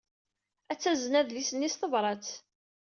Ad 0.71 0.79
tazen 0.79 1.17
adlis-nni 1.19 1.69
s 1.73 1.75
tebṛat. 1.75 2.27